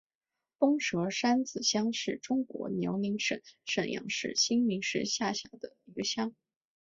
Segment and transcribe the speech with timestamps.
[0.57, 6.33] 东蛇山子乡是中国辽宁省沈阳市新民市下辖的一个乡。